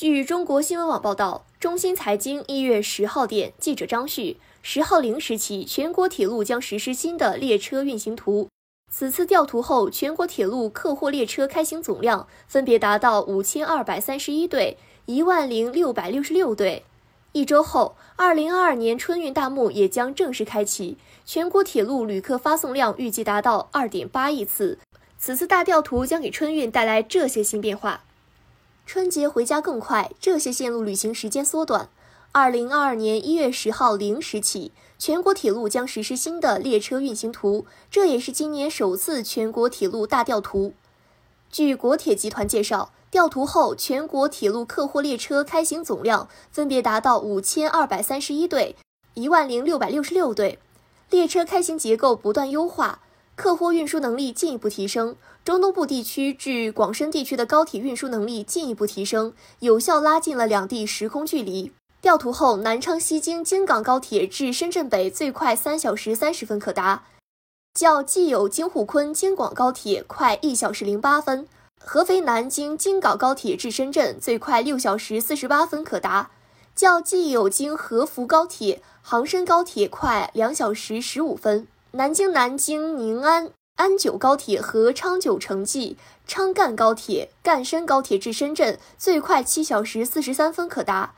[0.00, 8.46] 据中国新闻网报道，中新财经一月十号电，记者张旭，十号零时起，全国铁路将实施新的列车运行图。
[8.92, 16.84] 此次调图后，全国铁路客货列车开行总量分别达到五千二百三十一对、一万零六百六十六对。
[17.32, 20.96] 一周后，二零二二年春运大幕也将正式开启，
[21.26, 24.78] 全国铁路旅客发送量预计达到二点八亿次。
[25.18, 28.04] 此次大调图将给春运带来这些新变化。
[28.88, 31.90] 春节回家更快，这些线路旅行时间缩短。
[32.32, 40.72] 二零二二年一月十号零时起，全国铁路将实施新的列车运行图，这也是今年首次全国铁路大调图。
[41.50, 48.74] 据国铁集团介绍，调图后，全国铁路客货列车开行总量分别达到五千二百三十一对、
[49.12, 50.58] 一万零六百六十六对，
[51.10, 53.02] 列车开行结构不断优化。
[53.38, 61.70] 客货运输能力进一步提升，中东部地区至广深地区的高铁运输能力进一步提升，有效拉近了两地时空距离。
[62.00, 67.04] 调图后，南昌西京京港高铁至深圳北最快三小时三十分可达，
[67.74, 71.44] 较既有京沪昆京广高铁快一小时零八分；
[71.80, 76.32] 合肥南京京港高铁至深圳最快六小时四十八分可达，
[76.74, 81.68] 较既有京合福高铁、杭深高铁快两小时十五分。
[81.92, 91.14] 南京南京宁安安九高铁和昌九城际昌赣高铁、赣深高铁至深圳最快七小时四十三分可达，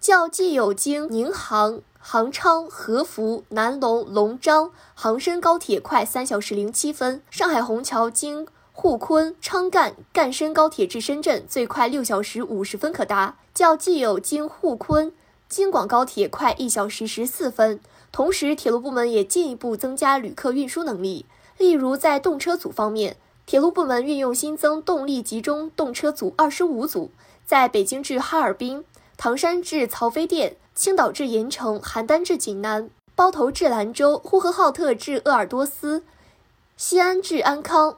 [0.00, 7.20] 较既有经宁杭、杭昌、合福、南龙、龙漳、杭深高铁快三小时零七分。
[7.28, 15.12] 上海虹桥经沪昆昌赣赣深高铁至深圳最快六小时五十分可达，较既有经沪昆
[15.48, 17.80] 京广高铁快一小时十四分。
[18.12, 21.24] 同时，铁路部门也进一步增加旅客运输能力。
[21.56, 27.10] 例如，在动车组方面，铁路部门运用新增动力集中动车组二十五组，
[27.46, 28.84] 在北京至哈尔滨、
[29.16, 36.04] 唐山至曹妃甸、青岛至盐城、邯郸至济南、包头至兰州、呼和浩特至鄂尔多斯、
[36.76, 37.96] 西安至安康、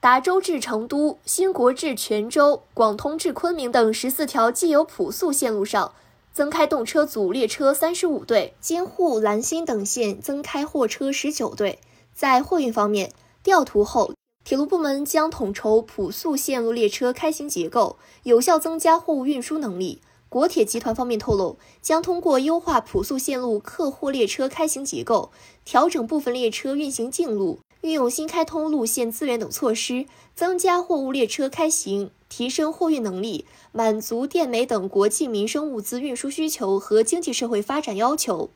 [0.00, 5.92] 达州至成都、兴国至泉州、广通至昆明等十四条既有普速线路上。
[6.32, 11.78] 增开动车组列车三十五对，京沪兰新等线增开货车十九对。
[12.12, 14.12] 在货运方面，调图后，
[14.44, 20.00] 铁路部门将统筹普速线路列车开行结构，有效增加货物运输能力。
[20.28, 25.32] 国铁集团方面透露，将通过优化普速线路客货列车开行结构，
[25.64, 27.58] 调整部分列车运行径路。
[27.82, 30.04] 运用新开通路线资源等措施，
[30.34, 38.50] 增加货物列车开行，提升货运能力，满足电煤等国际民生物资运输需求和经济社会发展要求。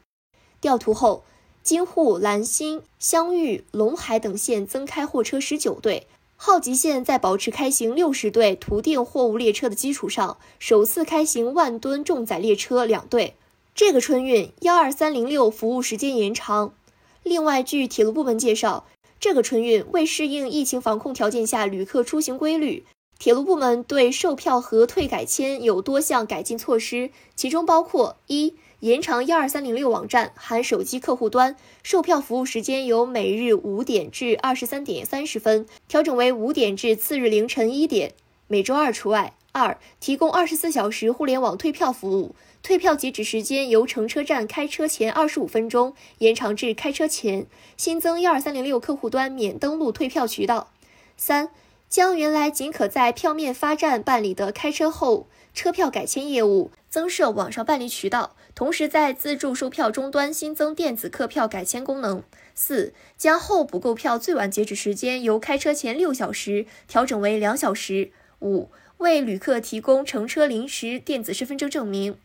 [0.61, 1.25] 调图后，
[1.62, 6.06] 京沪兰新、湘豫、陇海等线增开货车十九对，
[6.37, 13.35] 浩吉线在保持开行六十对图定货物列车的基础上，首次开行万吨重载列车两对。
[13.75, 16.75] 这个春运幺二三零六服务时间延长。
[17.23, 18.85] 另外，据铁路部门介绍。
[19.25, 22.85] 这个春运为适应疫情防控条件下旅客出行规律，
[23.19, 38.12] 铁路部门对售票和退改签有多项改进措施，其中包括：一、延长幺二三零六网站含手机客户端售票服务时间，由每日五点至二十三点三十分调整为五点至次日凌晨一点，
[38.47, 39.33] 每周二除外。
[39.55, 47.47] 二、提供二十四小时互联网退票服务，退票截止时间由乘车站开车前二十五分钟延长至开车前。
[47.77, 50.73] 新增幺二三零六客户端免登录退票渠道。
[51.17, 51.51] 三、
[51.89, 62.25] 将原来仅可在票面发站办理的开车后车票改签业务增设网上办理渠道，同时在自助售票终端新增电子客票改签功能。
[62.57, 68.11] 四、将候补购票最晚截止时间由开车前六小时调整为两小时。
[68.41, 68.69] 五。
[68.99, 72.19] 为旅客提供乘车临时电子身份证证明。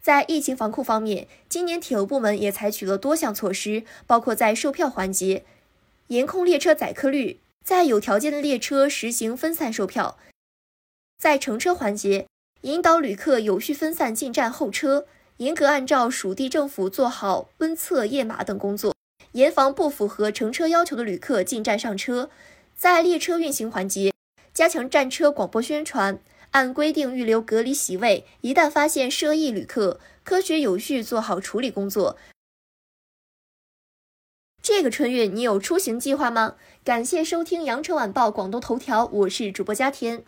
[0.00, 5.44] 在疫情防控方面，今年铁路部门也采取了多项措施，包括在售票环节
[6.06, 10.16] 严控列车载客率，在有条件的列车实行分散售票；
[11.18, 12.26] 在乘车环节，
[12.62, 15.06] 引导旅客有序分散进站候车，
[15.38, 18.94] 严格按照属地政府做好温测验码等工作，
[19.32, 22.30] 严防不符合乘车要求的旅客进站上车。
[22.76, 24.12] 在列车运行环节。
[24.58, 26.18] 加强战车广播宣传，
[26.50, 28.26] 按规定预留隔离席位。
[28.40, 32.18] 一旦发现涉疫旅客，科学有序做好处理工作。
[34.60, 36.56] 这个春运你有出行计划吗？
[36.82, 40.24] 感谢收听羊城晚报广东头条，我是主播佳田。